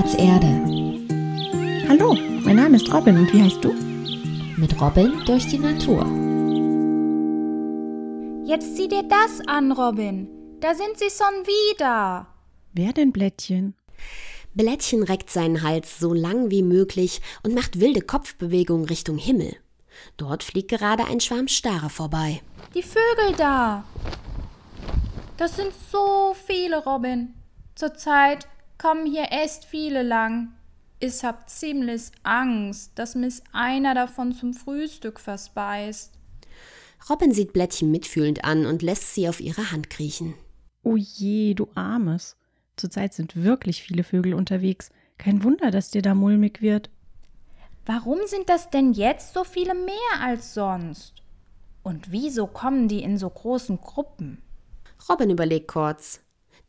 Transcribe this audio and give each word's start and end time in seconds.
Platz 0.00 0.14
Erde. 0.14 0.46
Hallo, 1.86 2.14
mein 2.42 2.56
Name 2.56 2.76
ist 2.76 2.90
Robin 2.90 3.18
und 3.18 3.30
wie 3.34 3.42
heißt 3.42 3.62
du? 3.62 3.74
Mit 4.56 4.80
Robin 4.80 5.22
durch 5.26 5.46
die 5.46 5.58
Natur. 5.58 6.06
Jetzt 8.46 8.78
sieh 8.78 8.88
dir 8.88 9.02
das 9.02 9.46
an, 9.46 9.72
Robin. 9.72 10.26
Da 10.60 10.74
sind 10.74 10.96
sie 10.96 11.10
schon 11.10 11.44
wieder. 11.44 12.26
Wer 12.72 12.94
denn 12.94 13.12
Blättchen? 13.12 13.74
Blättchen 14.54 15.02
reckt 15.02 15.28
seinen 15.28 15.62
Hals 15.62 15.98
so 15.98 16.14
lang 16.14 16.50
wie 16.50 16.62
möglich 16.62 17.20
und 17.42 17.54
macht 17.54 17.78
wilde 17.78 18.00
Kopfbewegungen 18.00 18.86
Richtung 18.86 19.18
Himmel. 19.18 19.54
Dort 20.16 20.44
fliegt 20.44 20.70
gerade 20.70 21.04
ein 21.04 21.20
Schwarm 21.20 21.46
Stare 21.46 21.90
vorbei. 21.90 22.40
Die 22.74 22.82
Vögel 22.82 23.36
da. 23.36 23.84
Das 25.36 25.56
sind 25.56 25.72
so 25.92 26.34
viele, 26.46 26.82
Robin. 26.82 27.34
Zurzeit 27.74 28.46
kommen 28.80 29.06
hier 29.06 29.26
echt 29.30 29.64
viele 29.64 30.02
lang. 30.02 30.52
Ich 31.00 31.22
hab 31.22 31.48
ziemlich 31.50 32.10
Angst, 32.22 32.92
dass 32.94 33.14
mich 33.14 33.42
einer 33.52 33.94
davon 33.94 34.32
zum 34.32 34.54
Frühstück 34.54 35.20
verspeist. 35.20 36.12
Robin 37.08 37.32
sieht 37.32 37.52
Blättchen 37.52 37.90
mitfühlend 37.90 38.44
an 38.44 38.66
und 38.66 38.82
lässt 38.82 39.14
sie 39.14 39.28
auf 39.28 39.40
ihre 39.40 39.70
Hand 39.70 39.90
kriechen. 39.90 40.34
Oh 40.82 40.96
je, 40.96 41.54
du 41.54 41.68
Armes. 41.74 42.36
Zurzeit 42.76 43.12
sind 43.12 43.36
wirklich 43.36 43.82
viele 43.82 44.04
Vögel 44.04 44.34
unterwegs. 44.34 44.90
Kein 45.18 45.44
Wunder, 45.44 45.70
dass 45.70 45.90
dir 45.90 46.02
da 46.02 46.14
mulmig 46.14 46.62
wird. 46.62 46.90
Warum 47.84 48.18
sind 48.26 48.48
das 48.48 48.70
denn 48.70 48.92
jetzt 48.92 49.34
so 49.34 49.44
viele 49.44 49.74
mehr 49.74 50.22
als 50.22 50.54
sonst? 50.54 51.14
Und 51.82 52.12
wieso 52.12 52.46
kommen 52.46 52.88
die 52.88 53.02
in 53.02 53.18
so 53.18 53.28
großen 53.28 53.78
Gruppen? 53.80 54.42
Robin 55.08 55.30
überlegt 55.30 55.68
kurz. 55.68 56.20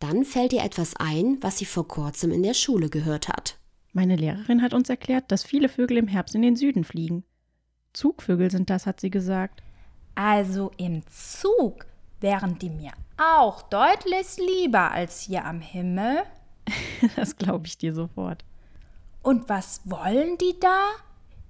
Dann 0.02 0.26
fällt 0.26 0.52
ihr 0.52 0.64
etwas 0.64 0.96
ein, 0.96 1.38
was 1.42 1.60
sie 1.60 1.66
vor 1.66 1.88
kurzem 1.88 2.32
in 2.32 2.42
der 2.42 2.56
Schule 2.56 2.90
gehört 2.90 3.28
hat. 3.28 3.60
Meine 3.94 4.16
Lehrerin 4.16 4.64
hat 4.64 4.74
uns 4.74 4.90
erklärt, 4.90 5.32
dass 5.32 5.44
viele 5.44 5.70
Vögel 5.70 5.98
im 5.98 6.08
Herbst 6.08 6.34
in 6.34 6.42
den 6.42 6.56
Süden 6.56 6.84
fliegen. 6.84 7.24
Zugvögel 7.94 8.50
sind 8.50 8.72
das, 8.72 8.88
hat 8.88 9.00
sie 9.00 9.12
gesagt. 9.12 9.62
Also 10.16 10.72
im 10.78 11.04
Zug 11.06 11.86
wären 12.20 12.58
die 12.58 12.72
mir 12.72 12.94
auch 13.18 13.62
deutlich 13.62 14.38
lieber 14.38 14.92
als 14.92 15.22
hier 15.22 15.46
am 15.46 15.62
Himmel. 15.62 16.24
das 17.16 17.38
glaube 17.38 17.68
ich 17.68 17.78
dir 17.78 17.94
sofort. 17.94 18.44
Und 19.22 19.50
was 19.50 19.82
wollen 19.86 20.36
die 20.40 20.60
da? 20.60 20.80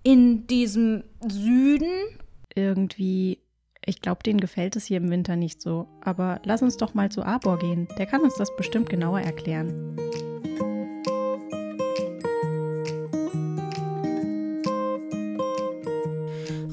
In 0.03 0.45
diesem 0.47 1.05
Süden? 1.25 2.19
Irgendwie 2.53 3.39
ich 3.85 4.01
glaube, 4.01 4.23
denen 4.23 4.39
gefällt 4.39 4.75
es 4.75 4.85
hier 4.85 4.97
im 4.97 5.09
Winter 5.09 5.35
nicht 5.35 5.61
so. 5.61 5.87
Aber 6.01 6.39
lass 6.43 6.61
uns 6.61 6.77
doch 6.77 6.93
mal 6.93 7.11
zu 7.11 7.23
Arbor 7.23 7.57
gehen. 7.57 7.87
Der 7.97 8.05
kann 8.05 8.21
uns 8.21 8.35
das 8.35 8.55
bestimmt 8.55 8.89
genauer 8.89 9.21
erklären. 9.21 9.97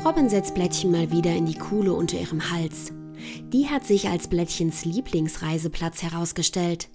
Robin 0.04 0.28
setzt 0.28 0.54
Blättchen 0.54 0.90
mal 0.90 1.10
wieder 1.10 1.32
in 1.34 1.46
die 1.46 1.58
Kuhle 1.58 1.92
unter 1.92 2.18
ihrem 2.18 2.50
Hals. 2.50 2.92
Die 3.52 3.68
hat 3.68 3.84
sich 3.84 4.08
als 4.08 4.28
Blättchens 4.28 4.84
Lieblingsreiseplatz 4.84 6.02
herausgestellt. 6.02 6.88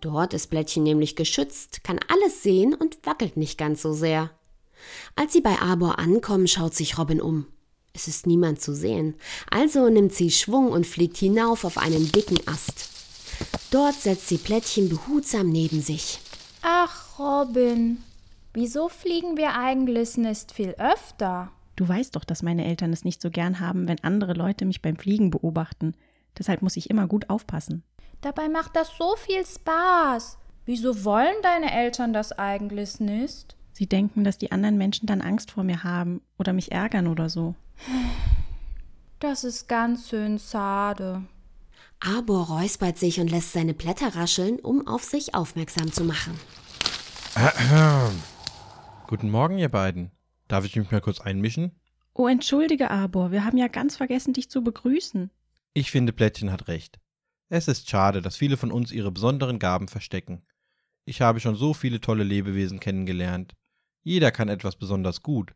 Dort 0.00 0.34
ist 0.34 0.50
Blättchen 0.50 0.82
nämlich 0.82 1.16
geschützt, 1.16 1.84
kann 1.84 2.00
alles 2.08 2.42
sehen 2.42 2.74
und 2.74 2.98
wackelt 3.06 3.36
nicht 3.36 3.58
ganz 3.58 3.82
so 3.82 3.92
sehr. 3.92 4.30
Als 5.16 5.32
sie 5.32 5.40
bei 5.40 5.58
Arbor 5.60 5.98
ankommen, 5.98 6.48
schaut 6.48 6.74
sich 6.74 6.98
Robin 6.98 7.20
um. 7.20 7.46
Es 7.92 8.08
ist 8.08 8.26
niemand 8.26 8.60
zu 8.60 8.74
sehen. 8.74 9.14
Also 9.50 9.88
nimmt 9.88 10.14
sie 10.14 10.30
Schwung 10.30 10.70
und 10.70 10.86
fliegt 10.86 11.16
hinauf 11.16 11.64
auf 11.64 11.78
einen 11.78 12.10
dicken 12.12 12.38
Ast. 12.46 12.88
Dort 13.70 13.94
setzt 13.94 14.28
sie 14.28 14.38
Plättchen 14.38 14.88
behutsam 14.88 15.48
neben 15.48 15.80
sich. 15.80 16.20
Ach, 16.62 17.18
Robin, 17.18 17.98
wieso 18.52 18.88
fliegen 18.88 19.36
wir 19.36 19.54
eigentlich 19.54 20.16
nicht 20.16 20.52
viel 20.52 20.74
öfter? 20.78 21.50
Du 21.76 21.88
weißt 21.88 22.14
doch, 22.14 22.24
dass 22.24 22.42
meine 22.42 22.66
Eltern 22.66 22.92
es 22.92 23.04
nicht 23.04 23.22
so 23.22 23.30
gern 23.30 23.60
haben, 23.60 23.88
wenn 23.88 24.02
andere 24.04 24.34
Leute 24.34 24.66
mich 24.66 24.82
beim 24.82 24.96
Fliegen 24.96 25.30
beobachten. 25.30 25.94
Deshalb 26.38 26.62
muss 26.62 26.76
ich 26.76 26.90
immer 26.90 27.06
gut 27.06 27.30
aufpassen. 27.30 27.82
Dabei 28.20 28.48
macht 28.48 28.76
das 28.76 28.90
so 28.98 29.16
viel 29.16 29.44
Spaß. 29.46 30.36
Wieso 30.66 31.04
wollen 31.04 31.34
deine 31.42 31.72
Eltern 31.72 32.12
das 32.12 32.32
eigentlich 32.32 33.00
nicht? 33.00 33.56
Sie 33.80 33.86
denken, 33.86 34.24
dass 34.24 34.36
die 34.36 34.52
anderen 34.52 34.76
Menschen 34.76 35.06
dann 35.06 35.22
Angst 35.22 35.52
vor 35.52 35.64
mir 35.64 35.84
haben 35.84 36.20
oder 36.36 36.52
mich 36.52 36.70
ärgern 36.70 37.06
oder 37.06 37.30
so. 37.30 37.54
Das 39.20 39.42
ist 39.42 39.70
ganz 39.70 40.10
schön 40.10 40.38
schade. 40.38 41.22
Arbor 41.98 42.48
räuspert 42.48 42.98
sich 42.98 43.20
und 43.20 43.30
lässt 43.30 43.54
seine 43.54 43.72
Blätter 43.72 44.14
rascheln, 44.14 44.58
um 44.58 44.86
auf 44.86 45.02
sich 45.02 45.34
aufmerksam 45.34 45.90
zu 45.90 46.04
machen. 46.04 46.38
Guten 49.06 49.30
Morgen, 49.30 49.56
ihr 49.56 49.70
beiden. 49.70 50.10
Darf 50.46 50.66
ich 50.66 50.76
mich 50.76 50.90
mal 50.90 51.00
kurz 51.00 51.22
einmischen? 51.22 51.72
Oh, 52.12 52.28
entschuldige, 52.28 52.90
Arbor, 52.90 53.30
wir 53.30 53.46
haben 53.46 53.56
ja 53.56 53.68
ganz 53.68 53.96
vergessen, 53.96 54.34
dich 54.34 54.50
zu 54.50 54.62
begrüßen. 54.62 55.30
Ich 55.72 55.90
finde, 55.90 56.12
Blättchen 56.12 56.52
hat 56.52 56.68
recht. 56.68 57.00
Es 57.48 57.66
ist 57.66 57.88
schade, 57.88 58.20
dass 58.20 58.36
viele 58.36 58.58
von 58.58 58.72
uns 58.72 58.92
ihre 58.92 59.10
besonderen 59.10 59.58
Gaben 59.58 59.88
verstecken. 59.88 60.42
Ich 61.06 61.22
habe 61.22 61.40
schon 61.40 61.56
so 61.56 61.72
viele 61.72 62.02
tolle 62.02 62.24
Lebewesen 62.24 62.78
kennengelernt. 62.78 63.54
Jeder 64.02 64.30
kann 64.30 64.48
etwas 64.48 64.76
besonders 64.76 65.22
gut. 65.22 65.54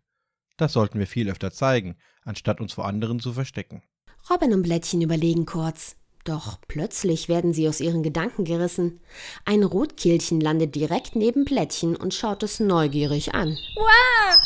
Das 0.57 0.73
sollten 0.73 0.99
wir 0.99 1.07
viel 1.07 1.31
öfter 1.31 1.51
zeigen, 1.51 1.97
anstatt 2.25 2.61
uns 2.61 2.73
vor 2.73 2.87
anderen 2.87 3.21
zu 3.21 3.33
verstecken. 3.33 3.83
Robin 4.31 4.53
und 4.53 4.63
Blättchen 4.63 5.03
überlegen 5.03 5.47
kurz. 5.47 5.97
Doch 6.25 6.59
plötzlich 6.69 7.29
werden 7.29 7.53
sie 7.53 7.69
aus 7.69 7.81
ihren 7.81 8.03
Gedanken 8.03 8.45
gerissen. 8.45 9.01
Ein 9.45 9.63
Rotkehlchen 9.63 10.41
landet 10.41 10.75
direkt 10.75 11.17
neben 11.17 11.45
Blättchen 11.45 11.97
und 11.97 12.15
schaut 12.15 12.43
es 12.43 12.61
neugierig 12.61 13.35
an. 13.35 13.59
Wow! 13.77 14.39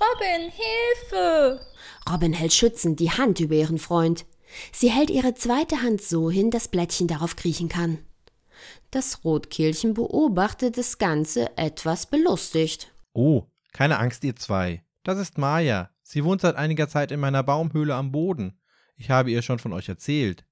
Robin, 0.00 0.50
Hilfe! 0.50 1.60
Robin 2.10 2.32
hält 2.32 2.54
schützend 2.54 2.98
die 2.98 3.10
Hand 3.10 3.40
über 3.40 3.54
ihren 3.54 3.78
Freund. 3.78 4.24
Sie 4.72 4.90
hält 4.90 5.10
ihre 5.10 5.34
zweite 5.34 5.82
Hand 5.82 6.00
so 6.00 6.30
hin, 6.30 6.50
dass 6.50 6.68
Blättchen 6.68 7.06
darauf 7.06 7.36
kriechen 7.36 7.68
kann. 7.68 7.98
Das 8.90 9.24
Rotkehlchen 9.24 9.94
beobachtet 9.94 10.78
das 10.78 10.98
Ganze 10.98 11.56
etwas 11.56 12.06
belustigt. 12.06 12.92
Oh, 13.12 13.44
keine 13.72 13.98
Angst, 13.98 14.24
ihr 14.24 14.36
zwei. 14.36 14.84
Das 15.02 15.18
ist 15.18 15.38
Maya. 15.38 15.90
Sie 16.02 16.24
wohnt 16.24 16.40
seit 16.40 16.56
einiger 16.56 16.88
Zeit 16.88 17.12
in 17.12 17.20
meiner 17.20 17.42
Baumhöhle 17.42 17.94
am 17.94 18.12
Boden. 18.12 18.58
Ich 18.96 19.10
habe 19.10 19.30
ihr 19.30 19.42
schon 19.42 19.58
von 19.58 19.72
euch 19.72 19.88
erzählt. 19.88 20.44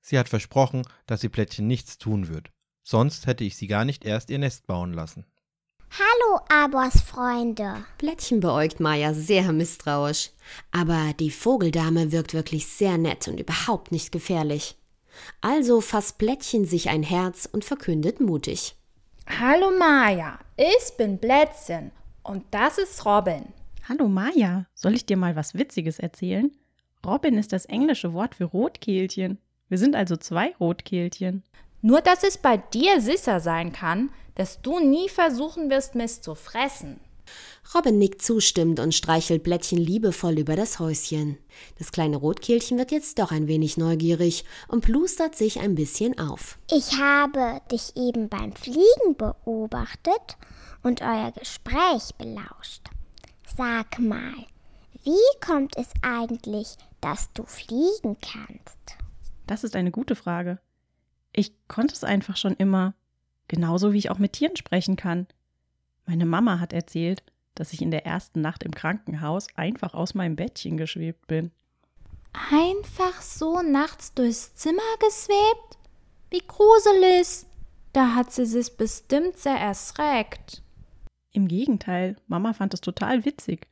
Sie 0.00 0.18
hat 0.18 0.28
versprochen, 0.28 0.82
dass 1.06 1.20
sie 1.20 1.28
Plättchen 1.28 1.66
nichts 1.66 1.98
tun 1.98 2.28
wird. 2.28 2.50
Sonst 2.82 3.26
hätte 3.26 3.44
ich 3.44 3.56
sie 3.56 3.66
gar 3.66 3.84
nicht 3.84 4.04
erst 4.04 4.30
ihr 4.30 4.38
Nest 4.38 4.66
bauen 4.66 4.92
lassen. 4.92 5.26
Hallo, 5.98 6.40
Abors 6.48 7.00
Freunde. 7.00 7.84
Plättchen 7.98 8.40
beäugt 8.40 8.78
Maya 8.78 9.12
sehr 9.12 9.52
misstrauisch. 9.52 10.30
Aber 10.70 11.12
die 11.18 11.30
Vogeldame 11.30 12.12
wirkt 12.12 12.32
wirklich 12.32 12.68
sehr 12.68 12.96
nett 12.96 13.26
und 13.26 13.40
überhaupt 13.40 13.90
nicht 13.90 14.12
gefährlich. 14.12 14.76
Also 15.40 15.80
fasst 15.80 16.18
Plättchen 16.18 16.64
sich 16.64 16.88
ein 16.90 17.02
Herz 17.02 17.48
und 17.50 17.64
verkündet 17.64 18.20
mutig. 18.20 18.76
Hallo 19.38 19.70
Maya, 19.70 20.38
ich 20.56 20.96
bin 20.96 21.18
Plätzchen 21.18 21.92
und 22.22 22.44
das 22.50 22.78
ist 22.78 23.04
Robin. 23.04 23.44
Hallo 23.88 24.08
Maya, 24.08 24.66
soll 24.74 24.94
ich 24.94 25.06
dir 25.06 25.16
mal 25.16 25.36
was 25.36 25.54
Witziges 25.54 25.98
erzählen? 25.98 26.50
Robin 27.04 27.38
ist 27.38 27.52
das 27.52 27.64
englische 27.66 28.12
Wort 28.12 28.34
für 28.34 28.44
Rotkehlchen. 28.44 29.38
Wir 29.68 29.78
sind 29.78 29.94
also 29.94 30.16
zwei 30.16 30.54
Rotkehlchen. 30.60 31.42
Nur, 31.80 32.00
dass 32.00 32.24
es 32.24 32.36
bei 32.36 32.58
dir 32.58 33.00
sicher 33.00 33.40
sein 33.40 33.72
kann, 33.72 34.10
dass 34.34 34.60
du 34.60 34.80
nie 34.80 35.08
versuchen 35.08 35.70
wirst, 35.70 35.94
Mist 35.94 36.24
zu 36.24 36.34
fressen. 36.34 37.00
Robin 37.74 37.98
nickt 37.98 38.22
zustimmend 38.22 38.80
und 38.80 38.94
streichelt 38.94 39.42
Blättchen 39.42 39.78
liebevoll 39.78 40.38
über 40.38 40.56
das 40.56 40.78
Häuschen. 40.78 41.38
Das 41.78 41.92
kleine 41.92 42.16
Rotkehlchen 42.16 42.78
wird 42.78 42.90
jetzt 42.90 43.18
doch 43.18 43.30
ein 43.30 43.46
wenig 43.46 43.76
neugierig 43.76 44.44
und 44.68 44.80
plustert 44.80 45.36
sich 45.36 45.60
ein 45.60 45.74
bisschen 45.74 46.18
auf. 46.18 46.58
Ich 46.70 46.98
habe 46.98 47.60
dich 47.70 47.96
eben 47.96 48.28
beim 48.28 48.52
Fliegen 48.52 49.16
beobachtet 49.16 50.36
und 50.82 51.02
euer 51.02 51.32
Gespräch 51.32 52.14
belauscht. 52.18 52.88
Sag 53.56 53.98
mal, 53.98 54.34
wie 55.04 55.40
kommt 55.44 55.76
es 55.76 55.88
eigentlich, 56.02 56.76
dass 57.00 57.32
du 57.32 57.44
fliegen 57.44 58.16
kannst? 58.20 58.96
Das 59.46 59.64
ist 59.64 59.76
eine 59.76 59.90
gute 59.90 60.14
Frage. 60.14 60.58
Ich 61.32 61.52
konnte 61.68 61.94
es 61.94 62.04
einfach 62.04 62.36
schon 62.36 62.54
immer, 62.54 62.94
genauso 63.48 63.92
wie 63.92 63.98
ich 63.98 64.10
auch 64.10 64.18
mit 64.18 64.34
Tieren 64.34 64.56
sprechen 64.56 64.96
kann. 64.96 65.26
Meine 66.10 66.26
Mama 66.26 66.58
hat 66.58 66.72
erzählt, 66.72 67.22
dass 67.54 67.72
ich 67.72 67.80
in 67.80 67.92
der 67.92 68.04
ersten 68.04 68.40
Nacht 68.40 68.64
im 68.64 68.72
Krankenhaus 68.72 69.46
einfach 69.54 69.94
aus 69.94 70.12
meinem 70.12 70.34
Bettchen 70.34 70.76
geschwebt 70.76 71.28
bin. 71.28 71.52
Einfach 72.50 73.22
so 73.22 73.62
nachts 73.62 74.12
durchs 74.14 74.56
Zimmer 74.56 74.82
geschwebt? 74.98 75.78
Wie 76.30 76.42
gruselig! 76.44 77.46
Da 77.92 78.16
hat 78.16 78.32
sie 78.32 78.44
sich 78.44 78.76
bestimmt 78.76 79.36
sehr 79.36 79.54
erschreckt. 79.54 80.64
Im 81.30 81.46
Gegenteil, 81.46 82.16
Mama 82.26 82.54
fand 82.54 82.74
es 82.74 82.80
total 82.80 83.24
witzig. 83.24 83.68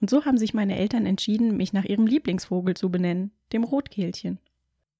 Und 0.00 0.08
so 0.08 0.24
haben 0.24 0.38
sich 0.38 0.54
meine 0.54 0.78
Eltern 0.78 1.04
entschieden, 1.04 1.58
mich 1.58 1.74
nach 1.74 1.84
ihrem 1.84 2.06
Lieblingsvogel 2.06 2.74
zu 2.74 2.88
benennen, 2.88 3.32
dem 3.52 3.64
Rotkehlchen. 3.64 4.38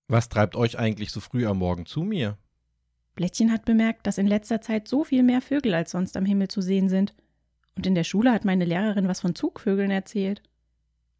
Was 0.09 0.29
treibt 0.29 0.57
euch 0.57 0.79
eigentlich 0.79 1.11
so 1.11 1.21
früh 1.21 1.47
am 1.47 1.57
Morgen 1.57 1.87
zu 1.87 2.03
mir? 2.03 2.37
Blättchen 3.15 3.53
hat 3.53 3.65
bemerkt, 3.65 4.07
dass 4.07 4.19
in 4.19 4.27
letzter 4.27 4.61
Zeit 4.61 4.89
so 4.89 5.05
viel 5.05 5.23
mehr 5.23 5.41
Vögel 5.41 5.75
als 5.75 5.91
sonst 5.91 6.17
am 6.17 6.25
Himmel 6.25 6.49
zu 6.49 6.61
sehen 6.63 6.89
sind. 6.89 7.15
Und 7.77 7.87
in 7.87 7.95
der 7.95 8.05
Schule 8.05 8.33
hat 8.33 8.45
meine 8.45 8.65
Lehrerin 8.65 9.09
was 9.09 9.21
von 9.21 9.35
Zugvögeln 9.35 9.91
erzählt. 9.91 10.43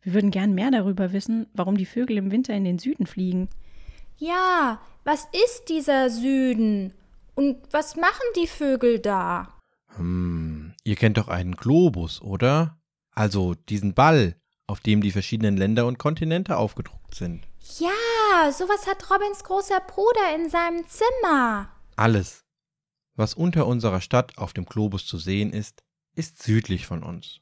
Wir 0.03 0.15
würden 0.15 0.31
gern 0.31 0.53
mehr 0.55 0.71
darüber 0.71 1.13
wissen, 1.13 1.47
warum 1.55 1.77
die 1.77 1.87
Vögel 1.87 2.19
im 2.19 2.31
Winter 2.31 2.55
in 2.55 2.65
den 2.65 2.79
Süden 2.79 3.07
fliegen. 3.07 3.49
Ja, 4.17 4.81
was 5.05 5.29
ist 5.45 5.69
dieser 5.69 6.11
Süden? 6.11 6.93
Und 7.35 7.59
was 7.71 7.97
machen 7.97 8.27
die 8.37 8.47
Vögel 8.47 8.99
da? 8.99 9.49
Hm, 9.97 10.75
ihr 10.85 10.97
kennt 10.97 11.19
doch 11.19 11.29
einen 11.29 11.57
Globus, 11.57 12.21
oder? 12.21 12.79
Also 13.15 13.55
diesen 13.55 13.95
Ball, 13.95 14.37
auf 14.67 14.81
dem 14.81 15.03
die 15.03 15.13
verschiedenen 15.13 15.57
Länder 15.57 15.87
und 15.87 15.99
Kontinente 15.99 16.57
aufgedruckt 16.57 17.15
sind. 17.15 17.47
Ja, 17.79 18.51
sowas 18.51 18.87
hat 18.87 19.11
Robins 19.11 19.45
großer 19.45 19.81
Bruder 19.81 20.35
in 20.35 20.51
seinem 20.51 20.85
Zimmer. 20.89 21.69
Alles, 22.03 22.45
was 23.15 23.33
unter 23.33 23.65
unserer 23.69 24.01
Stadt 24.01 24.37
auf 24.37 24.53
dem 24.53 24.65
Globus 24.65 25.07
zu 25.07 25.19
sehen 25.19 25.53
ist, 25.53 25.85
ist 26.17 26.43
südlich 26.43 26.85
von 26.85 27.05
uns. 27.05 27.39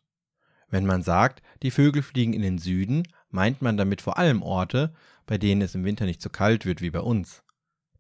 Wenn 0.69 0.85
man 0.85 1.03
sagt, 1.03 1.41
die 1.63 1.71
Vögel 1.71 2.03
fliegen 2.03 2.35
in 2.35 2.43
den 2.43 2.59
Süden, 2.59 3.09
meint 3.31 3.63
man 3.63 3.79
damit 3.79 4.03
vor 4.03 4.19
allem 4.19 4.43
Orte, 4.43 4.93
bei 5.25 5.39
denen 5.39 5.63
es 5.63 5.75
im 5.75 5.85
Winter 5.85 6.05
nicht 6.05 6.21
so 6.21 6.29
kalt 6.29 6.67
wird 6.67 6.83
wie 6.83 6.91
bei 6.91 7.01
uns. 7.01 7.43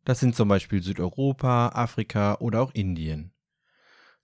Das 0.05 0.21
sind 0.21 0.37
zum 0.37 0.51
Beispiel 0.51 0.83
Südeuropa, 0.83 1.69
Afrika 1.69 2.35
oder 2.41 2.61
auch 2.61 2.75
Indien. 2.75 3.33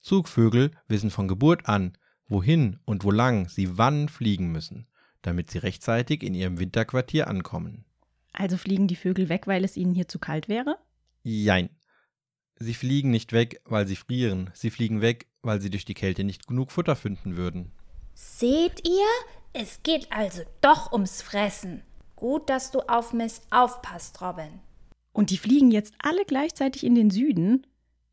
Zugvögel 0.00 0.72
wissen 0.88 1.08
von 1.08 1.28
Geburt 1.28 1.66
an, 1.70 1.96
wohin 2.28 2.80
und 2.84 3.02
wo 3.02 3.12
lang 3.12 3.48
sie 3.48 3.78
wann 3.78 4.10
fliegen 4.10 4.52
müssen, 4.52 4.88
damit 5.22 5.50
sie 5.50 5.56
rechtzeitig 5.56 6.22
in 6.22 6.34
ihrem 6.34 6.58
Winterquartier 6.58 7.28
ankommen. 7.28 7.86
Also 8.34 8.58
fliegen 8.58 8.88
die 8.88 8.96
Vögel 8.96 9.30
weg, 9.30 9.46
weil 9.46 9.64
es 9.64 9.78
ihnen 9.78 9.94
hier 9.94 10.06
zu 10.06 10.18
kalt 10.18 10.50
wäre? 10.50 10.76
Jein. 11.22 11.70
Sie 12.58 12.74
fliegen 12.74 13.10
nicht 13.10 13.32
weg, 13.32 13.60
weil 13.64 13.86
sie 13.86 13.96
frieren, 13.96 14.50
sie 14.54 14.70
fliegen 14.70 15.00
weg, 15.02 15.26
weil 15.42 15.60
sie 15.60 15.70
durch 15.70 15.84
die 15.84 15.94
Kälte 15.94 16.24
nicht 16.24 16.46
genug 16.46 16.72
Futter 16.72 16.96
finden 16.96 17.36
würden. 17.36 17.72
Seht 18.14 18.88
ihr? 18.88 19.06
Es 19.52 19.82
geht 19.82 20.10
also 20.10 20.42
doch 20.62 20.92
ums 20.92 21.20
Fressen. 21.20 21.82
Gut, 22.14 22.48
dass 22.48 22.70
du 22.70 22.80
auf 22.80 23.12
Miss 23.12 23.42
aufpasst, 23.50 24.22
Robin. 24.22 24.60
Und 25.12 25.30
die 25.30 25.36
fliegen 25.36 25.70
jetzt 25.70 25.94
alle 25.98 26.24
gleichzeitig 26.26 26.84
in 26.84 26.94
den 26.94 27.10
Süden? 27.10 27.66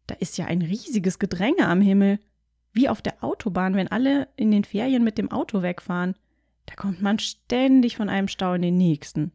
Da 0.07 0.15
ist 0.15 0.37
ja 0.37 0.45
ein 0.45 0.61
riesiges 0.61 1.19
Gedränge 1.19 1.67
am 1.67 1.79
Himmel. 1.79 2.19
Wie 2.73 2.89
auf 2.89 3.01
der 3.01 3.23
Autobahn, 3.23 3.75
wenn 3.75 3.87
alle 3.87 4.27
in 4.35 4.51
den 4.51 4.65
Ferien 4.65 5.03
mit 5.03 5.17
dem 5.17 5.31
Auto 5.31 5.61
wegfahren. 5.61 6.15
Da 6.65 6.75
kommt 6.75 7.01
man 7.01 7.19
ständig 7.19 7.95
von 7.95 8.09
einem 8.09 8.27
Stau 8.27 8.53
in 8.53 8.61
den 8.61 8.77
nächsten. 8.77 9.31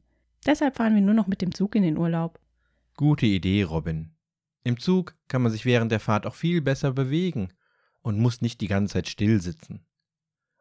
Deshalb 0.47 0.77
fahren 0.77 0.95
wir 0.95 1.03
nur 1.03 1.15
noch 1.15 1.27
mit 1.27 1.41
dem 1.41 1.55
Zug 1.55 1.75
in 1.75 1.83
den 1.83 1.97
Urlaub. 1.97 2.39
Gute 2.97 3.27
Idee, 3.27 3.63
Robin. 3.63 4.11
Im 4.69 4.79
Zug 4.79 5.15
kann 5.29 5.41
man 5.41 5.51
sich 5.51 5.65
während 5.65 5.91
der 5.91 5.99
Fahrt 5.99 6.27
auch 6.27 6.35
viel 6.35 6.61
besser 6.61 6.93
bewegen 6.93 7.55
und 8.03 8.21
muss 8.21 8.43
nicht 8.43 8.61
die 8.61 8.69
ganze 8.69 8.93
Zeit 8.93 9.09
still 9.09 9.41
sitzen. 9.41 9.83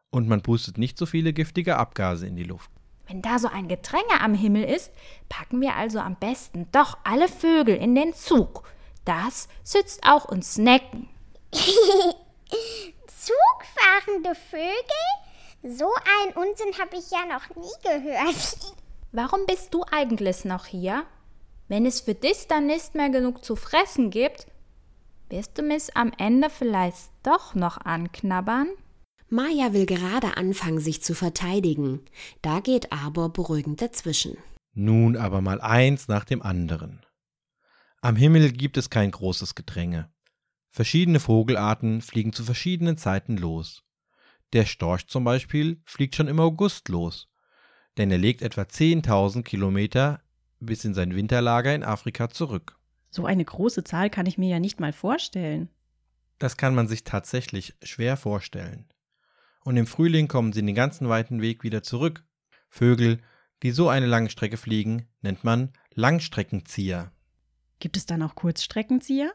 Und 0.08 0.28
man 0.28 0.40
pustet 0.40 0.78
nicht 0.78 0.96
so 0.96 1.04
viele 1.04 1.34
giftige 1.34 1.76
Abgase 1.76 2.26
in 2.26 2.34
die 2.34 2.44
Luft. 2.44 2.70
Wenn 3.06 3.20
da 3.20 3.38
so 3.38 3.48
ein 3.48 3.68
Gedränge 3.68 4.22
am 4.22 4.32
Himmel 4.32 4.64
ist, 4.64 4.92
packen 5.28 5.60
wir 5.60 5.74
also 5.74 5.98
am 5.98 6.16
besten 6.16 6.68
doch 6.72 6.96
alle 7.04 7.28
Vögel 7.28 7.76
in 7.76 7.94
den 7.94 8.14
Zug. 8.14 8.66
Das 9.04 9.46
schützt 9.62 10.00
auch 10.02 10.24
uns 10.24 10.56
Necken. 10.56 11.10
Zugfahrende 13.08 14.34
Vögel? 14.34 15.04
So 15.62 15.90
einen 16.22 16.32
Unsinn 16.32 16.72
habe 16.80 16.96
ich 16.96 17.10
ja 17.10 17.26
noch 17.26 17.54
nie 17.56 17.76
gehört. 17.82 18.56
Warum 19.12 19.44
bist 19.44 19.74
du 19.74 19.84
eigentlich 19.90 20.46
noch 20.46 20.64
hier? 20.64 21.04
Wenn 21.68 21.84
es 21.84 22.00
für 22.00 22.14
dich 22.14 22.46
dann 22.48 22.66
nicht 22.66 22.94
mehr 22.94 23.10
genug 23.10 23.44
zu 23.44 23.54
fressen 23.54 24.10
gibt, 24.10 24.46
wirst 25.28 25.58
du 25.58 25.62
mich 25.62 25.94
am 25.94 26.12
Ende 26.16 26.48
vielleicht 26.48 27.10
doch 27.22 27.54
noch 27.54 27.76
anknabbern? 27.76 28.68
Maja 29.28 29.74
will 29.74 29.84
gerade 29.84 30.38
anfangen, 30.38 30.80
sich 30.80 31.02
zu 31.02 31.14
verteidigen. 31.14 32.00
Da 32.40 32.60
geht 32.60 32.90
Arbor 32.92 33.30
beruhigend 33.30 33.82
dazwischen. 33.82 34.38
Nun 34.72 35.16
aber 35.16 35.42
mal 35.42 35.60
eins 35.60 36.08
nach 36.08 36.24
dem 36.24 36.40
anderen. 36.40 37.04
Am 38.00 38.16
Himmel 38.16 38.52
gibt 38.52 38.78
es 38.78 38.88
kein 38.88 39.10
großes 39.10 39.54
Gedränge. 39.54 40.10
Verschiedene 40.70 41.20
Vogelarten 41.20 42.00
fliegen 42.00 42.32
zu 42.32 42.44
verschiedenen 42.44 42.96
Zeiten 42.96 43.36
los. 43.36 43.82
Der 44.54 44.64
Storch 44.64 45.06
zum 45.08 45.24
Beispiel 45.24 45.82
fliegt 45.84 46.16
schon 46.16 46.28
im 46.28 46.40
August 46.40 46.88
los, 46.88 47.28
denn 47.98 48.10
er 48.10 48.18
legt 48.18 48.40
etwa 48.40 48.62
10.000 48.62 49.42
Kilometer 49.42 50.22
bis 50.60 50.84
in 50.84 50.94
sein 50.94 51.14
Winterlager 51.14 51.74
in 51.74 51.84
Afrika 51.84 52.28
zurück. 52.28 52.78
So 53.10 53.24
eine 53.24 53.44
große 53.44 53.84
Zahl 53.84 54.10
kann 54.10 54.26
ich 54.26 54.38
mir 54.38 54.48
ja 54.48 54.60
nicht 54.60 54.80
mal 54.80 54.92
vorstellen. 54.92 55.68
Das 56.38 56.56
kann 56.56 56.74
man 56.74 56.88
sich 56.88 57.04
tatsächlich 57.04 57.74
schwer 57.82 58.16
vorstellen. 58.16 58.86
Und 59.64 59.76
im 59.76 59.86
Frühling 59.86 60.28
kommen 60.28 60.52
sie 60.52 60.64
den 60.64 60.74
ganzen 60.74 61.08
weiten 61.08 61.42
Weg 61.42 61.62
wieder 61.62 61.82
zurück. 61.82 62.24
Vögel, 62.68 63.20
die 63.62 63.70
so 63.70 63.88
eine 63.88 64.06
lange 64.06 64.30
Strecke 64.30 64.56
fliegen, 64.56 65.08
nennt 65.20 65.42
man 65.42 65.72
Langstreckenzieher. 65.94 67.12
Gibt 67.80 67.96
es 67.96 68.06
dann 68.06 68.22
auch 68.22 68.34
Kurzstreckenzieher? 68.34 69.32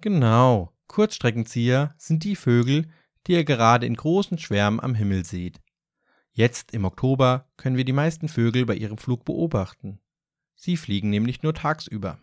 Genau, 0.00 0.72
Kurzstreckenzieher 0.88 1.94
sind 1.96 2.24
die 2.24 2.36
Vögel, 2.36 2.88
die 3.26 3.32
ihr 3.32 3.44
gerade 3.44 3.86
in 3.86 3.94
großen 3.94 4.38
Schwärmen 4.38 4.80
am 4.80 4.94
Himmel 4.94 5.24
seht. 5.24 5.60
Jetzt 6.32 6.72
im 6.72 6.84
Oktober 6.84 7.48
können 7.56 7.76
wir 7.76 7.84
die 7.84 7.92
meisten 7.92 8.28
Vögel 8.28 8.66
bei 8.66 8.74
ihrem 8.74 8.98
Flug 8.98 9.24
beobachten. 9.24 10.00
Sie 10.56 10.76
fliegen 10.76 11.10
nämlich 11.10 11.42
nur 11.42 11.54
tagsüber. 11.54 12.18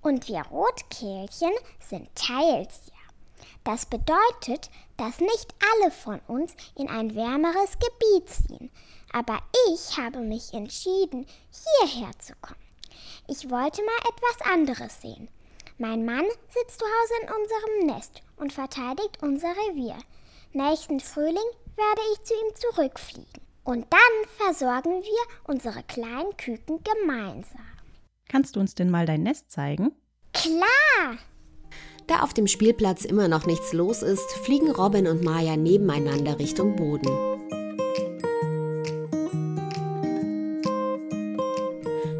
Und 0.00 0.28
wir 0.28 0.42
Rotkehlchen 0.42 1.52
sind 1.78 2.08
Teilzieher. 2.14 2.92
Das 3.64 3.86
bedeutet, 3.86 4.70
dass 4.96 5.20
nicht 5.20 5.54
alle 5.74 5.90
von 5.90 6.20
uns 6.26 6.54
in 6.76 6.88
ein 6.88 7.14
wärmeres 7.14 7.76
Gebiet 7.78 8.28
ziehen. 8.28 8.70
Aber 9.12 9.38
ich 9.72 9.98
habe 9.98 10.20
mich 10.20 10.54
entschieden, 10.54 11.26
hierher 11.80 12.10
zu 12.18 12.34
kommen. 12.40 12.58
Ich 13.28 13.50
wollte 13.50 13.82
mal 13.82 14.10
etwas 14.10 14.52
anderes 14.52 15.00
sehen. 15.00 15.28
Mein 15.78 16.04
Mann 16.04 16.24
sitzt 16.48 16.80
zu 16.80 16.84
Hause 16.84 17.14
in 17.22 17.28
unserem 17.28 17.96
Nest 17.96 18.22
und 18.36 18.52
verteidigt 18.52 19.18
unser 19.22 19.48
Revier. 19.48 19.98
Nächsten 20.52 21.00
Frühling 21.00 21.36
werde 21.76 22.02
ich 22.12 22.22
zu 22.22 22.34
ihm 22.34 22.54
zurückfliegen. 22.54 23.42
Und 23.64 23.86
dann 23.90 24.00
versorgen 24.36 25.02
wir 25.02 25.36
unsere 25.44 25.82
kleinen 25.84 26.36
Küken 26.36 26.80
gemeinsam. 26.82 27.60
Kannst 28.28 28.56
du 28.56 28.60
uns 28.60 28.74
denn 28.74 28.90
mal 28.90 29.06
dein 29.06 29.22
Nest 29.22 29.52
zeigen? 29.52 29.92
Klar! 30.32 31.18
Da 32.08 32.22
auf 32.22 32.34
dem 32.34 32.48
Spielplatz 32.48 33.04
immer 33.04 33.28
noch 33.28 33.46
nichts 33.46 33.72
los 33.72 34.02
ist, 34.02 34.28
fliegen 34.44 34.70
Robin 34.70 35.06
und 35.06 35.22
Maya 35.22 35.56
nebeneinander 35.56 36.38
Richtung 36.38 36.74
Boden. 36.74 37.08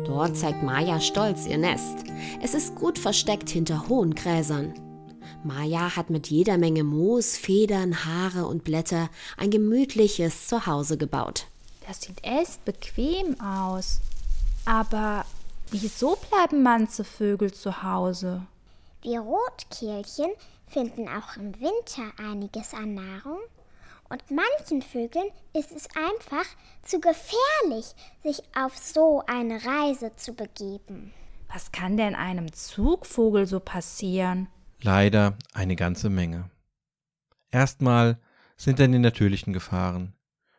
Dort 0.05 0.37
zeigt 0.37 0.63
Maya 0.63 1.01
stolz 1.01 1.47
ihr 1.47 1.59
Nest. 1.59 1.99
Es 2.41 2.55
ist 2.55 2.77
gut 2.77 2.99
versteckt 2.99 3.51
hinter 3.51 3.89
hohen 3.89 4.15
Gräsern. 4.15 4.92
Maya 5.45 5.97
hat 5.97 6.11
mit 6.11 6.29
jeder 6.29 6.59
Menge 6.59 6.85
Moos, 6.85 7.37
Federn, 7.37 8.05
Haare 8.05 8.47
und 8.47 8.65
Blätter 8.65 9.09
ein 9.37 9.51
gemütliches 9.51 10.47
Zuhause 10.49 10.97
gebaut. 10.97 11.47
Das 11.87 12.03
sieht 12.03 12.23
echt 12.23 12.65
bequem 12.65 13.41
aus. 13.41 14.01
Aber 14.65 15.25
wieso 15.71 16.17
bleiben 16.17 16.63
manche 16.63 17.05
Vögel 17.05 17.53
zu 17.53 17.83
Hause? 17.83 18.47
Wir 19.03 19.21
Rotkehlchen 19.21 20.31
finden 20.69 21.09
auch 21.09 21.37
im 21.37 21.55
Winter 21.61 22.13
einiges 22.19 22.73
an 22.73 22.95
Nahrung. 22.95 23.39
Und 24.09 24.23
manchen 24.31 24.83
Vögeln 24.83 25.29
ist 25.55 25.73
es 25.73 25.89
einfach 25.97 26.47
zu 26.85 27.01
gefährlich, 27.01 27.95
sich 28.23 28.43
auf 28.55 28.77
so 28.77 29.23
eine 29.27 29.55
Reise 29.65 30.13
zu 30.17 30.35
begeben. 30.35 31.13
Was 31.53 31.73
kann 31.73 31.97
denn 31.97 32.15
einem 32.15 32.53
Zugvogel 32.53 33.47
so 33.47 33.59
passieren? 33.59 34.49
Leider 34.83 35.39
eine 35.53 35.77
ganze 35.77 36.11
Menge. 36.11 36.51
Erstmal 37.53 38.21
sind 38.57 38.81
dann 38.81 38.91
die 38.91 38.99
natürlichen 38.99 39.53
Gefahren, 39.53 40.15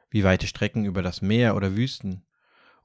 wie 0.09 0.23
weite 0.23 0.47
Strecken 0.47 0.85
über 0.85 1.01
das 1.01 1.21
Meer 1.21 1.57
oder 1.57 1.75
Wüsten. 1.75 2.25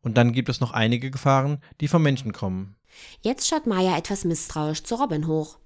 Und 0.00 0.16
dann 0.16 0.32
gibt 0.32 0.48
es 0.48 0.60
noch 0.60 0.72
einige 0.72 1.12
Gefahren, 1.12 1.62
die 1.80 1.86
vom 1.86 2.02
Menschen 2.02 2.32
kommen. 2.32 2.76
Jetzt 3.20 3.46
schaut 3.46 3.66
Maya 3.68 3.96
etwas 3.96 4.24
misstrauisch 4.24 4.82
zu 4.82 4.96
Robin 4.96 5.28
hoch. 5.28 5.58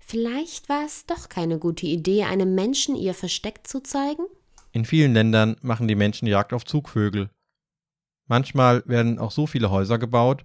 Vielleicht 0.00 0.68
war 0.68 0.84
es 0.84 1.06
doch 1.06 1.28
keine 1.28 1.58
gute 1.58 1.86
Idee, 1.86 2.24
einem 2.24 2.56
Menschen 2.56 2.96
ihr 2.96 3.14
Versteck 3.14 3.66
zu 3.66 3.80
zeigen? 3.80 4.24
In 4.72 4.84
vielen 4.84 5.14
Ländern 5.14 5.56
machen 5.62 5.86
die 5.86 5.94
Menschen 5.94 6.26
Jagd 6.26 6.52
auf 6.52 6.64
Zugvögel. 6.64 7.30
Manchmal 8.26 8.82
werden 8.86 9.18
auch 9.18 9.30
so 9.30 9.46
viele 9.46 9.70
Häuser 9.70 9.98
gebaut, 9.98 10.44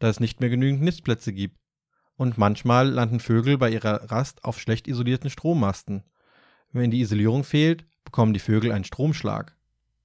dass 0.00 0.16
es 0.16 0.20
nicht 0.20 0.40
mehr 0.40 0.50
genügend 0.50 0.82
Nistplätze 0.82 1.32
gibt. 1.32 1.56
Und 2.18 2.36
manchmal 2.36 2.90
landen 2.90 3.20
Vögel 3.20 3.56
bei 3.56 3.70
ihrer 3.70 4.10
Rast 4.10 4.44
auf 4.44 4.60
schlecht 4.60 4.88
isolierten 4.88 5.30
Strommasten. 5.30 6.02
Wenn 6.72 6.90
die 6.90 7.00
Isolierung 7.00 7.44
fehlt, 7.44 7.86
bekommen 8.04 8.34
die 8.34 8.40
Vögel 8.40 8.72
einen 8.72 8.84
Stromschlag. 8.84 9.56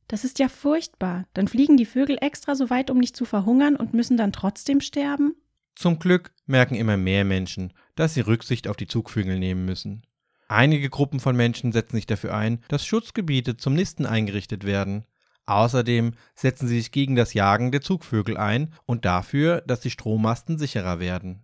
Das 0.07 0.23
ist 0.23 0.37
ja 0.37 0.47
furchtbar. 0.47 1.25
Dann 1.33 1.47
fliegen 1.47 1.75
die 1.75 1.87
Vögel 1.87 2.19
extra 2.21 2.53
so 2.53 2.69
weit, 2.69 2.91
um 2.91 2.99
nicht 2.99 3.17
zu 3.17 3.25
verhungern 3.25 3.75
und 3.75 3.95
müssen 3.95 4.15
dann 4.15 4.31
trotzdem 4.31 4.79
sterben? 4.79 5.35
Zum 5.75 5.97
Glück 5.97 6.31
merken 6.45 6.75
immer 6.75 6.97
mehr 6.97 7.25
Menschen, 7.25 7.73
dass 7.95 8.13
sie 8.13 8.21
Rücksicht 8.21 8.67
auf 8.67 8.77
die 8.77 8.87
Zugvögel 8.87 9.39
nehmen 9.39 9.65
müssen. 9.65 10.05
Einige 10.47 10.91
Gruppen 10.91 11.19
von 11.19 11.35
Menschen 11.35 11.71
setzen 11.71 11.95
sich 11.95 12.05
dafür 12.05 12.35
ein, 12.35 12.61
dass 12.67 12.85
Schutzgebiete 12.85 13.57
zum 13.57 13.73
Nisten 13.73 14.05
eingerichtet 14.05 14.65
werden. 14.65 15.07
Außerdem 15.47 16.11
setzen 16.35 16.67
sie 16.67 16.77
sich 16.77 16.91
gegen 16.91 17.15
das 17.15 17.33
Jagen 17.33 17.71
der 17.71 17.81
Zugvögel 17.81 18.37
ein 18.37 18.71
und 18.85 19.03
dafür, 19.03 19.61
dass 19.61 19.79
die 19.79 19.89
Strommasten 19.89 20.59
sicherer 20.59 20.99
werden. 20.99 21.42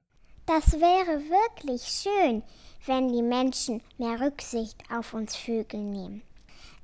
Das 0.50 0.72
wäre 0.72 1.22
wirklich 1.30 1.84
schön, 1.84 2.42
wenn 2.88 3.14
die 3.14 3.22
Menschen 3.22 3.84
mehr 4.00 4.20
Rücksicht 4.20 4.78
auf 4.92 5.14
uns 5.14 5.36
Vögel 5.36 5.80
nehmen. 5.80 6.24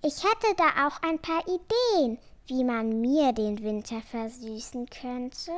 Ich 0.04 0.24
hätte 0.24 0.56
da 0.56 0.86
auch 0.88 1.02
ein 1.02 1.18
paar 1.18 1.42
Ideen, 1.48 2.20
wie 2.46 2.64
man 2.64 3.02
mir 3.02 3.34
den 3.34 3.64
Winter 3.64 4.02
versüßen 4.02 4.86
könnte. 4.92 5.52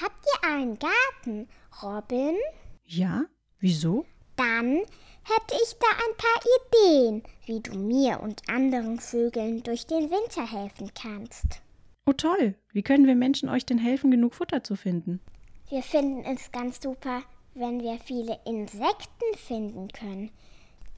Habt 0.00 0.24
ihr 0.24 0.48
einen 0.48 0.78
Garten, 0.78 1.48
Robin? 1.82 2.36
Ja? 2.84 3.24
Wieso? 3.58 4.06
Dann 4.36 4.76
hätte 5.24 5.56
ich 5.64 5.74
da 5.80 5.88
ein 6.06 6.16
paar 6.16 6.42
Ideen, 6.60 7.22
wie 7.46 7.58
du 7.58 7.76
mir 7.76 8.20
und 8.20 8.48
anderen 8.48 9.00
Vögeln 9.00 9.64
durch 9.64 9.88
den 9.88 10.12
Winter 10.12 10.48
helfen 10.48 10.92
kannst. 10.94 11.60
Oh 12.06 12.12
toll, 12.12 12.54
wie 12.70 12.82
können 12.82 13.08
wir 13.08 13.16
Menschen 13.16 13.48
euch 13.48 13.66
denn 13.66 13.78
helfen, 13.78 14.12
genug 14.12 14.36
Futter 14.36 14.62
zu 14.62 14.76
finden? 14.76 15.20
Wir 15.68 15.82
finden 15.82 16.24
es 16.24 16.52
ganz 16.52 16.80
super, 16.80 17.22
wenn 17.54 17.80
wir 17.82 17.98
viele 17.98 18.38
Insekten 18.44 19.36
finden 19.36 19.88
können. 19.88 20.30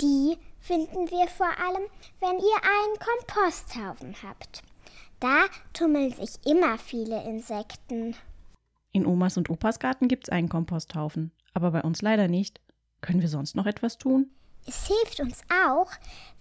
Die 0.02 0.37
finden 0.60 1.10
wir 1.10 1.26
vor 1.26 1.46
allem, 1.46 1.88
wenn 2.20 2.37
ihr 2.37 2.60
einen 2.62 2.98
Komposthaufen 2.98 4.14
habt. 4.22 4.62
Da 5.20 5.46
tummeln 5.72 6.12
sich 6.12 6.34
immer 6.44 6.76
viele 6.76 7.25
Insekten. 7.25 8.14
In 8.92 9.06
Omas 9.06 9.38
und 9.38 9.48
Opas 9.48 9.78
Garten 9.78 10.06
gibt's 10.06 10.28
einen 10.28 10.50
Komposthaufen, 10.50 11.32
aber 11.54 11.70
bei 11.70 11.80
uns 11.80 12.02
leider 12.02 12.28
nicht. 12.28 12.60
Können 13.00 13.22
wir 13.22 13.28
sonst 13.28 13.56
noch 13.56 13.66
etwas 13.66 13.96
tun? 13.96 14.30
Es 14.66 14.87
hilft 14.87 15.20
uns 15.20 15.40
auch, 15.64 15.90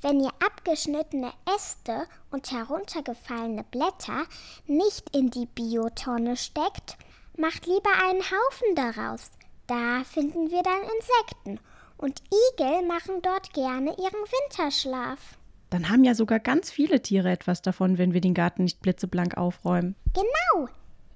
wenn 0.01 0.19
ihr 0.19 0.31
abgeschnittene 0.45 1.31
Äste 1.55 2.07
und 2.29 2.51
heruntergefallene 2.51 3.63
Blätter 3.63 4.25
nicht 4.65 5.15
in 5.15 5.29
die 5.29 5.45
Biotonne 5.45 6.35
steckt, 6.35 6.97
macht 7.37 7.65
lieber 7.65 7.91
einen 8.03 8.21
Haufen 8.21 8.75
daraus. 8.75 9.31
Da 9.67 10.03
finden 10.03 10.49
wir 10.49 10.63
dann 10.63 10.81
Insekten. 10.81 11.59
Und 11.97 12.21
Igel 12.53 12.85
machen 12.85 13.21
dort 13.21 13.53
gerne 13.53 13.91
ihren 13.97 14.23
Winterschlaf. 14.49 15.37
Dann 15.69 15.89
haben 15.89 16.03
ja 16.03 16.15
sogar 16.15 16.39
ganz 16.39 16.71
viele 16.71 17.01
Tiere 17.01 17.29
etwas 17.31 17.61
davon, 17.61 17.97
wenn 17.97 18.13
wir 18.13 18.21
den 18.21 18.33
Garten 18.33 18.63
nicht 18.63 18.81
blitzeblank 18.81 19.35
aufräumen. 19.37 19.95
Genau. 20.13 20.69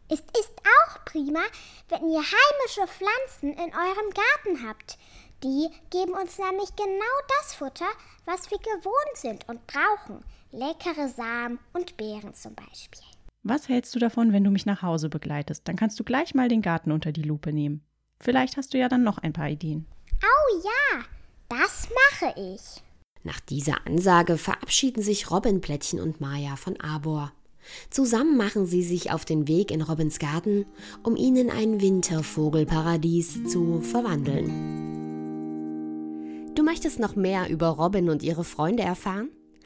Es 0.09 0.19
ist 0.19 0.51
auch 0.59 1.05
prima, 1.05 1.39
wenn 1.87 2.09
ihr 2.09 2.19
heimische 2.19 2.85
Pflanzen 2.87 3.53
in 3.53 3.73
eurem 3.73 4.13
Garten 4.13 4.67
habt. 4.67 4.97
Die 5.43 5.69
geben 5.89 6.13
uns 6.13 6.37
nämlich 6.37 6.75
genau 6.75 7.15
das 7.39 7.55
Futter, 7.55 7.89
was 8.25 8.51
wir 8.51 8.59
gewohnt 8.59 9.15
sind 9.15 9.47
und 9.47 9.65
brauchen. 9.67 10.23
Leckere 10.51 11.07
Samen 11.07 11.59
und 11.73 11.95
Beeren 11.95 12.33
zum 12.33 12.53
Beispiel. 12.53 13.10
Was 13.43 13.69
hältst 13.69 13.95
du 13.95 13.99
davon, 13.99 14.33
wenn 14.33 14.43
du 14.43 14.51
mich 14.51 14.67
nach 14.67 14.83
Hause 14.83 15.09
begleitest? 15.09 15.67
Dann 15.67 15.75
kannst 15.75 15.99
du 15.99 16.03
gleich 16.03 16.35
mal 16.35 16.47
den 16.47 16.61
Garten 16.61 16.91
unter 16.91 17.11
die 17.11 17.23
Lupe 17.23 17.51
nehmen. 17.51 17.81
Vielleicht 18.19 18.55
hast 18.55 18.73
du 18.73 18.77
ja 18.77 18.87
dann 18.87 19.03
noch 19.03 19.17
ein 19.17 19.33
paar 19.33 19.49
Ideen. 19.49 19.87
Oh 20.23 20.61
ja, 20.63 21.03
das 21.49 21.89
mache 21.89 22.35
ich. 22.39 22.83
Nach 23.23 23.39
dieser 23.39 23.87
Ansage 23.87 24.37
verabschieden 24.37 25.01
sich 25.01 25.31
Robin, 25.31 25.59
und 25.99 26.21
Maya 26.21 26.55
von 26.55 26.79
Arbor. 26.79 27.31
Zusammen 27.89 28.37
machen 28.37 28.67
sie 28.67 28.83
sich 28.83 29.11
auf 29.11 29.25
den 29.25 29.47
Weg 29.47 29.71
in 29.71 29.81
Robins 29.81 30.19
Garten, 30.19 30.65
um 31.03 31.15
ihn 31.15 31.35
in 31.35 31.49
ein 31.49 31.81
Wintervogelparadies 31.81 33.47
zu 33.47 33.81
verwandeln. 33.81 34.49
Du 36.55 36.63
möchtest 36.63 36.99
noch 36.99 37.15
mehr 37.15 37.49
über 37.49 37.69
Robin 37.69 38.09
und 38.09 38.21
ihre 38.23 38.43
Freunde 38.43 38.83
erfahren? 38.83 39.29